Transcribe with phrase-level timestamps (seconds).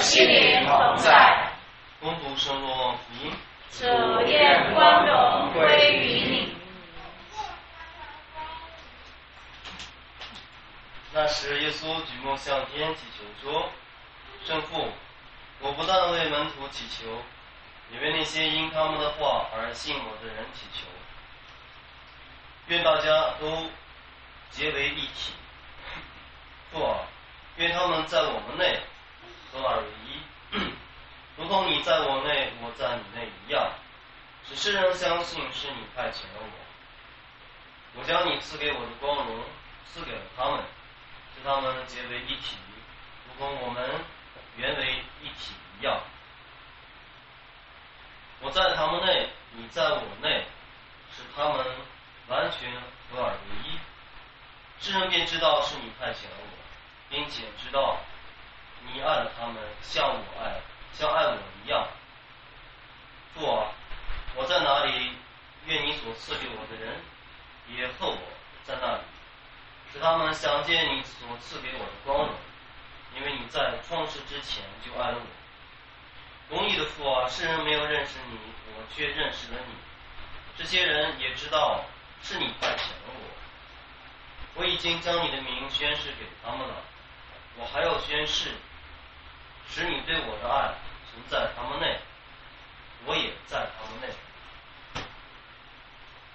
[0.00, 1.50] 心灵同在。
[2.00, 3.32] 恭读圣若望福音。
[3.70, 3.84] 主
[4.26, 6.56] 愿光荣归于你。
[11.12, 13.68] 那时，耶稣举目向天祈求说
[14.44, 14.88] ：“圣父，
[15.60, 17.20] 我不但为门徒祈求，
[17.90, 20.86] 也为那些因他们的话而信我的人祈求。
[22.68, 23.66] 愿大家都
[24.50, 25.32] 结为一体。
[26.70, 27.00] 父啊，
[27.56, 28.78] 愿他们在我们内
[29.52, 30.20] 合二为一，
[31.36, 33.72] 如同你在我内，我在你内一样，
[34.48, 38.00] 使世人相信是你派遣了我。
[38.00, 39.44] 我将你赐给我的光荣
[39.86, 40.62] 赐给了他们。”
[41.38, 42.56] 使他们结为一体，
[43.28, 43.88] 如同我们
[44.56, 46.00] 原为一体一样。
[48.40, 50.44] 我在他们内，你在我内，
[51.16, 51.64] 使他们
[52.26, 52.72] 完全
[53.08, 53.78] 合二为一。
[54.80, 56.58] 世人便知道是你派遣了我，
[57.08, 58.00] 并且知道
[58.86, 60.60] 你爱了他们，像我爱，
[60.92, 61.86] 像爱我一样。
[63.34, 63.72] 父啊，
[64.34, 65.12] 我在哪里，
[65.66, 67.00] 愿你所赐给我的人
[67.68, 68.18] 也和我
[68.64, 69.00] 在那里。
[69.92, 72.34] 使他们想见你所赐给我的光荣，
[73.16, 76.56] 因为你在创世之前就爱了我。
[76.56, 78.38] 公义的父啊，世人没有认识你，
[78.76, 79.74] 我却认识了你。
[80.56, 81.84] 这些人也知道
[82.22, 84.60] 是你派遣了我。
[84.60, 86.74] 我已经将你的名宣示给他们了，
[87.56, 88.50] 我还要宣誓，
[89.70, 90.74] 使你对我的爱
[91.10, 91.98] 存在他们内，
[93.04, 94.08] 我也在他们内。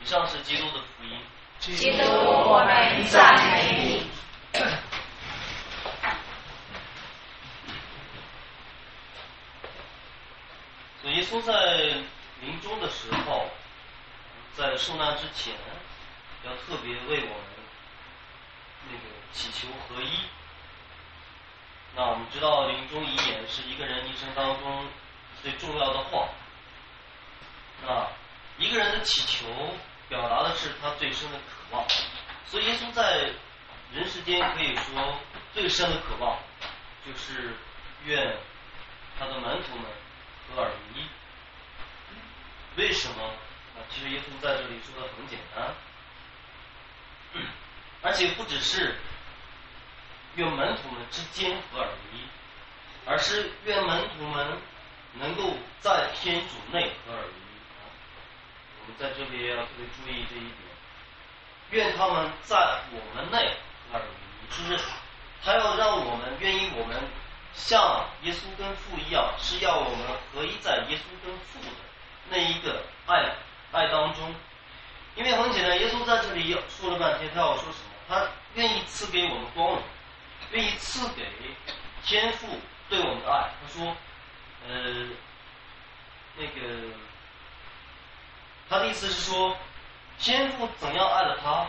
[0.00, 1.20] 以上是基督的福音。
[1.58, 4.06] 基督，我们赞美你。
[11.02, 11.52] 主耶稣在
[12.40, 13.48] 临终的时候，
[14.54, 15.54] 在受难之前，
[16.44, 17.44] 要特别为我们
[18.90, 20.10] 那个祈求合一。
[21.96, 24.86] 那我们知道，临终遗言是一个人一生当中
[25.42, 26.28] 最重要的话。
[27.82, 28.08] 那
[28.58, 29.46] 一个人的祈求。
[30.06, 31.82] 表达的是他最深的渴望，
[32.46, 33.30] 所以耶稣在
[33.90, 35.18] 人世间可以说
[35.54, 36.38] 最深的渴望，
[37.06, 37.56] 就是
[38.04, 38.36] 愿
[39.18, 39.86] 他的门徒们
[40.46, 41.08] 合而为一。
[42.76, 43.24] 为什么？
[43.24, 45.74] 啊，其实耶稣在这里说的很简单，
[48.02, 48.94] 而且不只是
[50.36, 52.20] 愿门徒们之间合而为一，
[53.06, 54.58] 而是愿门徒们
[55.14, 57.32] 能够在天主内合而为一。
[58.80, 60.52] 我们在这里要特别注意这一点，
[61.70, 62.56] 愿他们在
[62.92, 63.56] 我们内
[63.90, 64.06] 合而为
[64.42, 64.82] 一，就是
[65.44, 66.96] 他要让我们愿意我们
[67.54, 71.70] 像耶稣跟父一样，是要我们合一在耶稣跟父的
[72.28, 73.34] 那一个爱
[73.72, 74.34] 爱当中。
[75.16, 77.94] 因为很简单，耶稣在这里要说了半天，他要说什么？
[78.08, 79.82] 他愿意赐给我们光荣，
[80.54, 81.26] 愿意赐给
[82.04, 82.46] 天父
[82.88, 83.50] 对我们的爱。
[83.60, 83.96] 他说，
[84.68, 85.08] 呃，
[86.36, 86.88] 那个。
[88.68, 89.56] 他的意思是说，
[90.18, 91.66] 天父怎样爱了他，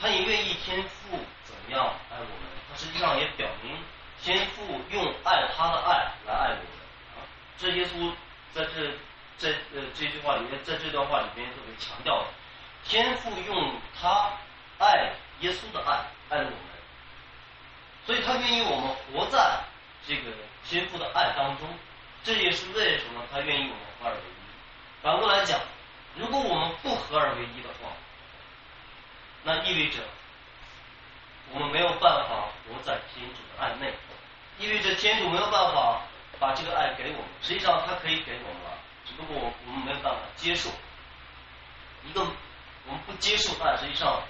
[0.00, 2.48] 他也愿意天父怎样爱我们。
[2.68, 3.76] 他实际上也表明，
[4.22, 6.66] 天父用爱他的爱来爱我们。
[7.58, 8.10] 这耶稣
[8.52, 8.90] 在这
[9.36, 12.28] 在呃这句话里面，在这段话里边特别强调了，
[12.84, 14.32] 天父用他
[14.78, 16.60] 爱耶稣的爱爱了我们，
[18.08, 19.60] 所以他愿意我们活在
[20.06, 20.32] 这个
[20.64, 21.68] 天父的爱当中。
[22.24, 25.02] 这也是为什么他愿意我们合二为一。
[25.02, 25.60] 反过来讲。
[26.16, 27.92] 如果我们不合二为一的话，
[29.44, 29.98] 那意味着
[31.52, 33.92] 我们没有办法活在天主的爱内，
[34.58, 36.00] 意味着天主没有办法
[36.40, 37.26] 把这个爱给我们。
[37.40, 40.70] 实际上，他可以给我们了，只不过我们没有办法接受。
[42.04, 44.20] 一个我们不接受爱，实际上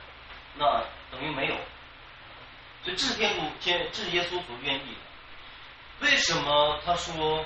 [0.57, 1.55] 那等于没有。
[2.85, 6.07] 所以，这是天主天，这是耶稣所愿意的。
[6.07, 7.45] 为什么他说，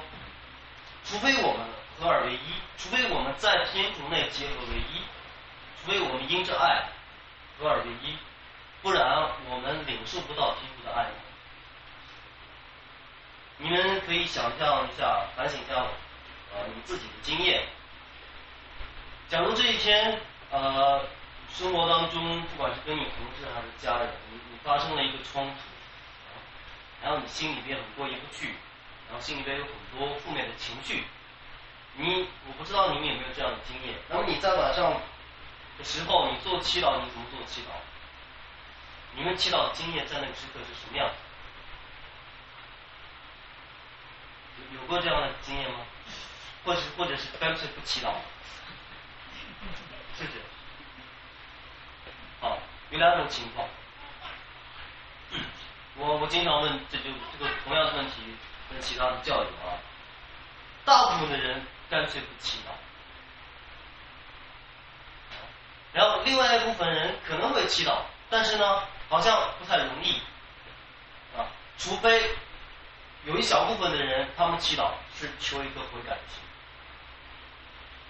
[1.05, 1.67] 除非我们？
[2.01, 2.39] 合二为一，
[2.79, 5.03] 除非我们在天主内结合为一，
[5.79, 6.83] 除非我们因着爱
[7.59, 8.17] 合二为一，
[8.81, 11.07] 不然我们领受不到天主的爱。
[13.59, 15.75] 你们可以想象一下，反省一下，
[16.55, 17.63] 呃，你自己的经验。
[19.29, 20.19] 假如这一天，
[20.51, 21.05] 呃，
[21.55, 25.55] 生活当中，不管是跟你同事还是家人，你你发生了一个冲突，
[27.03, 28.55] 然后你心里边很过意不去，
[29.09, 31.05] 然后心里边有很多负面的情绪。
[31.95, 33.95] 你我不知道你们有没有这样的经验。
[34.09, 34.99] 那么你在晚上
[35.79, 37.75] 的时候，你做祈祷，你怎么做祈祷？
[39.15, 41.15] 你们祈祷的经验在那个时刻是什么样子？
[44.73, 45.81] 有有过这样的经验吗？
[46.65, 48.15] 或者或者是干脆不祈祷？
[50.17, 50.41] 是不是？
[52.93, 53.67] 有两种情况。
[55.97, 58.23] 我我经常问，这就这个同样的问题，
[58.71, 59.81] 跟其他的教友啊，
[60.85, 62.71] 大部分的人干脆不祈祷。
[65.93, 70.21] 然后另外一部分人可能会祈祷，但是呢，好像不太容易
[71.37, 71.49] 啊，
[71.79, 72.35] 除非
[73.25, 76.41] 有一小部分的人，他们祈祷是求一个悔改的心。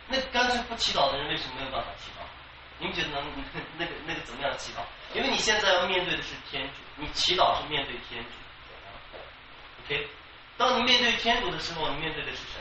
[0.08, 2.23] 那干脆不祈祷的人，为什么没有办法祈祷？
[2.82, 3.25] 您觉得能
[3.79, 4.82] 那个那个怎么样祈祷？
[5.14, 8.31] 因为你现在要面对的是天主，你祈祷是面对天主。
[9.84, 10.08] OK，
[10.58, 12.61] 当你面对天主的时候，你面对的是谁？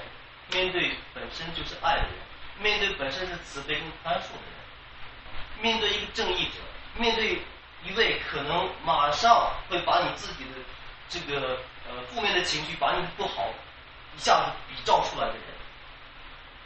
[0.60, 2.14] 面对本身就是爱的人，
[2.60, 5.62] 面对本身是慈悲跟宽恕的人。
[5.62, 6.60] 面对一个正义者，
[6.98, 7.42] 面对
[7.84, 10.50] 一位可能马上会把你自己的
[11.08, 13.50] 这个呃负面的情绪，把你的不好
[14.16, 15.44] 一下子比照出来的人，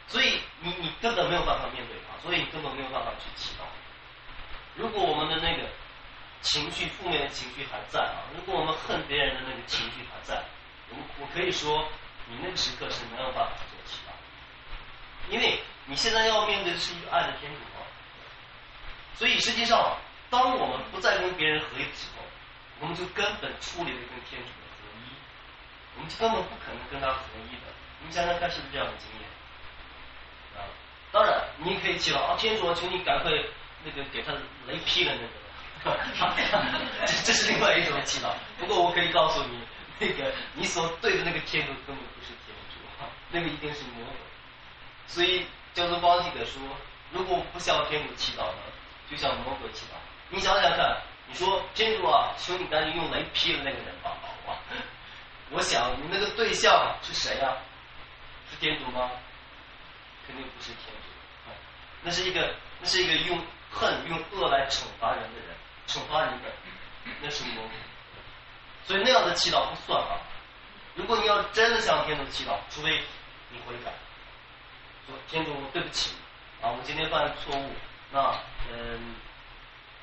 [0.07, 3.65] 所以你你根本没有办法面对他，所以你根本没有办法去祈祷。
[4.75, 5.67] 如果我们的那个
[6.41, 10.43] 情绪负面的情绪还在啊，如果我们恨别人的那个情绪还在，
[10.89, 11.87] 我我可以说
[12.27, 17.81] 你那个时刻是没有办法去做祈祷，因为你现在要面对的是一个爱的天主啊。
[19.15, 19.97] 所以实际上，
[20.29, 22.23] 当我们不再跟别人合一的时候，
[22.81, 25.07] 我们就根本处理了跟天主的合一，
[25.95, 27.71] 我们就根本不可能跟他合一的。
[28.05, 29.25] 你想想看，是不是这样的经验？
[31.15, 33.31] 当然，你可以祈祷啊，天主，求你赶快
[33.85, 34.33] 那个给他
[34.67, 35.97] 雷劈了那个，
[37.07, 38.33] 这 这是另外一种祈祷。
[38.59, 39.57] 不过我可以告诉你，
[39.97, 42.81] 那个你所对的那个天主根本不是天主，
[43.31, 44.17] 那个一定是魔鬼。
[45.07, 46.61] 所以教宗方济各说，
[47.11, 48.57] 如果不向天主祈祷呢？
[49.09, 49.95] 就向魔鬼祈祷，
[50.27, 50.97] 你想想看，
[51.29, 54.59] 你说天主啊，求你赶紧用雷劈了那个人吧，好吧？
[55.51, 57.55] 我想你那个对象是谁呀？
[58.51, 59.09] 是天主吗？
[60.27, 61.51] 肯定不是天主，
[62.01, 63.41] 那是一个那是一个用
[63.71, 65.55] 恨用恶来惩罚人的人，
[65.87, 66.51] 惩罚人的，
[67.21, 67.71] 那是魔鬼。
[68.85, 70.19] 所以那样的祈祷不算啊。
[70.95, 73.01] 如果你要真的向天主祈祷，除非
[73.49, 73.91] 你悔改，
[75.07, 76.15] 说天主对不起
[76.61, 77.71] 啊，我今天犯了错误。
[78.11, 78.33] 那
[78.71, 79.15] 嗯，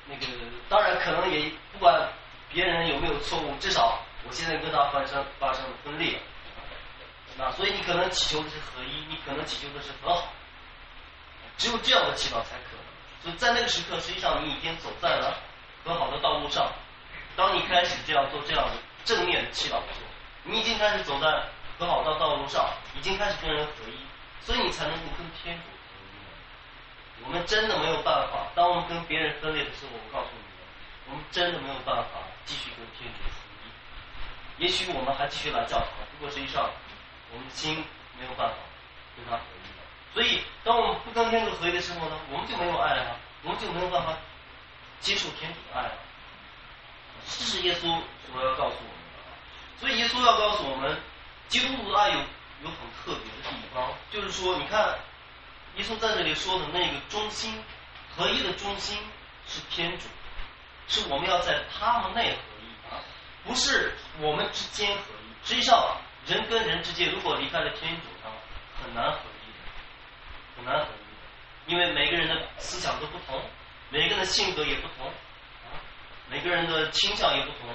[0.05, 0.27] 那个
[0.69, 2.07] 当然可能也不管
[2.49, 6.19] 别人有没有错误，至少我现在跟他发生发生了分裂，
[7.37, 10.27] 那所以你可能祈求的是合一，你可能祈求的是和好，
[11.57, 12.83] 只有这样的祈祷才可能。
[13.21, 15.39] 所以在那个时刻，实际上你已经走在了
[15.83, 16.71] 和好的道路上。
[17.35, 18.73] 当你开始这样做这样的
[19.05, 20.07] 正面的祈祷的时候，
[20.43, 21.43] 你已经开始走在
[21.79, 23.97] 和好的道路上，已经开始跟人合一，
[24.45, 25.97] 所以你才能够跟天主合
[27.23, 27.25] 一。
[27.25, 28.51] 我们真的没有办法。
[28.53, 33.31] 当我们跟别人分裂的时候，我告诉你们，我们真的没有办法继续跟天主合
[33.65, 34.63] 一。
[34.63, 36.69] 也许我们还继续来教堂，不过实际上
[37.33, 37.83] 我们的心
[38.17, 38.55] 没有办法
[39.17, 40.13] 跟他合一。
[40.13, 44.15] 所以，当我们不跟天主合一的时候呢，我们就没有爱了，我们就没有办法
[44.99, 45.93] 接受天主的爱了。
[47.25, 49.79] 这是耶稣所要告诉我们的。
[49.79, 50.97] 所以，耶稣要告诉我们，
[51.47, 52.19] 基督徒的爱有
[52.61, 54.97] 有很特别的地方，就是说，你看。
[55.75, 57.51] 耶稣在这里说的那个中心
[58.15, 58.95] 合一的中心
[59.47, 60.05] 是天主，
[60.87, 63.01] 是我们要在他们内合一啊，
[63.43, 65.47] 不是我们之间合一。
[65.47, 65.97] 实际上，
[66.27, 68.31] 人跟人之间如果离开了天主呢，
[68.81, 73.41] 很难合一的，很难合一的，因为每个人的思想都不同，
[73.89, 75.11] 每个人的性格也不同，
[76.29, 77.69] 每个人的倾向也不同，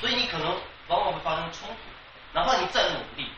[0.00, 1.76] 所以你可能往往会发生冲突。
[2.32, 3.30] 哪怕你再努力，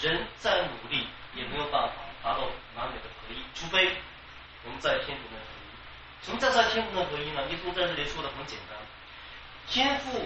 [0.00, 1.94] 人再努力也没有办法。
[2.22, 2.42] 达到
[2.76, 3.96] 完美的合一，除非
[4.62, 6.24] 我们在天主内合一。
[6.24, 7.42] 什么叫在天主内合一呢？
[7.50, 8.78] 耶稣在这里说的很简单，
[9.66, 10.24] 天父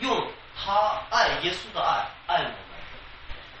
[0.00, 0.26] 用
[0.56, 2.54] 他爱耶稣的爱爱我们，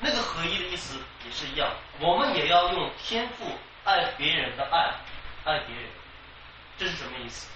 [0.00, 3.44] 那个合一的意思也是一样，我们也要用天赋
[3.84, 4.94] 爱别人的爱
[5.44, 5.84] 爱别人，
[6.78, 7.48] 这是什么意思？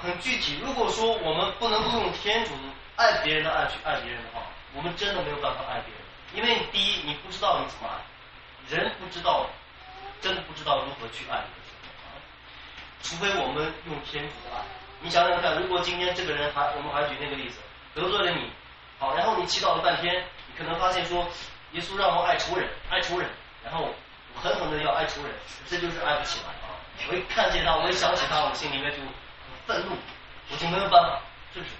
[0.00, 2.52] 很具体，如果说我们不能够用天主
[2.96, 4.42] 爱别人的爱去爱别人的话，
[4.74, 6.02] 我们真的没有办法爱别人。
[6.34, 7.98] 因为第一，你不知道你怎么爱，
[8.68, 9.48] 人不知道，
[10.20, 11.42] 真的不知道如何去爱。
[13.02, 14.62] 除非我们用天主的爱。
[15.00, 17.58] 你想想看，如果今天这个人还，我们还举那个例子，
[17.94, 18.50] 得罪了你，
[18.98, 21.28] 好，然后你祈祷了半天，你可能发现说，
[21.72, 23.28] 耶稣让我爱仇人，爱仇人，
[23.62, 23.94] 然后
[24.34, 25.32] 我狠狠的要爱仇人，
[25.66, 26.74] 这就是爱不起来啊。
[27.08, 29.06] 我一看见他，我一想起他，我心里面就很
[29.66, 29.96] 愤怒，
[30.50, 31.20] 我就没有办法，
[31.54, 31.70] 是不是？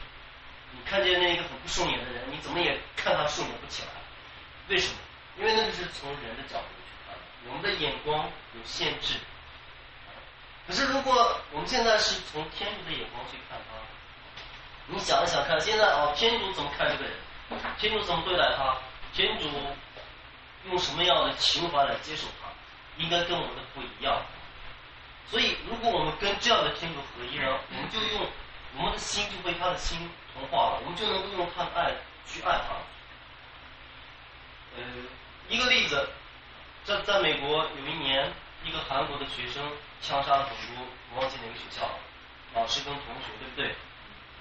[0.70, 3.88] 你看见那个很不顺眼的人，你怎么也看他顺眼不起来。
[4.68, 4.98] 为什么？
[5.38, 7.16] 因为那个是从人的角度去看，
[7.48, 9.14] 我们的眼光有限制。
[10.68, 13.74] 可是如果我们现在是从天主的眼光去看他，
[14.86, 17.12] 你想一想看，现在哦，天主怎么看这个人？
[17.78, 18.76] 天主怎么对待他？
[19.14, 19.48] 天主
[20.66, 22.48] 用什么样的情怀来接受他？
[23.02, 24.20] 应该跟我们的不一样。
[25.30, 28.26] 所以，如果我们跟这样的天主合一呢，我们就用
[28.76, 31.92] 我们的心就被他的心同化了，我们就能够用他的爱
[32.26, 32.74] 去爱他。
[34.76, 34.82] 呃，
[35.48, 36.08] 一个例子，
[36.84, 38.30] 在在美国有一年，
[38.64, 39.62] 一个韩国的学生
[40.00, 40.84] 枪杀了很多，
[41.14, 41.88] 我忘记哪个学校，
[42.54, 43.74] 老师跟同学，对不对？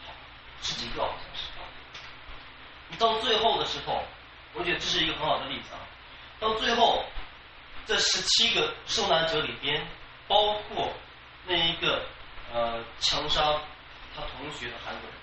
[0.06, 0.14] 好，
[0.62, 1.48] 十几个好像是。
[2.90, 4.02] 你到最后的时候，
[4.54, 5.80] 我觉得这是一个很好的例子啊。
[6.40, 7.04] 到最后，
[7.86, 9.86] 这十七个受难者里边，
[10.28, 10.94] 包括
[11.46, 12.06] 那一个
[12.54, 13.42] 呃枪杀
[14.16, 15.20] 他同学的韩国人，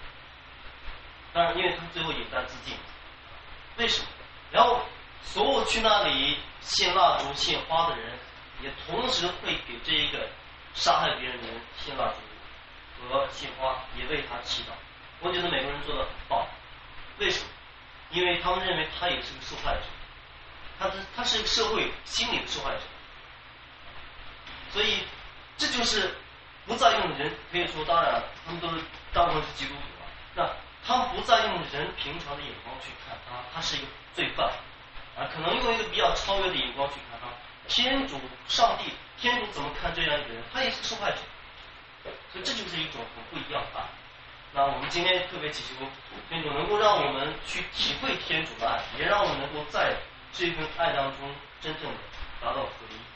[1.32, 2.76] 当然，因为他最后也在自尽。
[3.76, 4.08] 为什么？
[4.52, 4.82] 然后
[5.22, 8.18] 所有去那里献蜡烛、献花的人，
[8.64, 10.26] 也同时会给这一个
[10.73, 14.73] 杀害别人的人献蜡烛和献花，也为他祈祷。
[15.21, 16.47] 我觉得美国人做的很棒。
[17.18, 17.47] 为什么？
[18.11, 19.83] 因为他们认为他也是个受害者，
[20.78, 22.80] 他是他是一个社会心理的受害者，
[24.73, 25.02] 所以
[25.59, 26.14] 这就是
[26.64, 30.50] 不再用人可以说，当然他们都是大部分是基督徒啊，那
[30.87, 34.49] 他们不再用人平常的眼光去看他，他是一个罪犯
[35.18, 37.28] 啊，可能用一个比较超越的眼光去看他。
[37.68, 40.42] 天主、上帝、天主怎么看这样一个人？
[40.52, 41.18] 他也是受害者，
[42.33, 43.85] 所以这就是一种很不一样的爱。
[44.52, 45.85] 那我们今天特别祈求
[46.28, 49.97] 天主能够让我们去体会天主的爱，也让我们能够在
[50.33, 51.99] 这份爱当中真正的
[52.40, 53.13] 达到合一。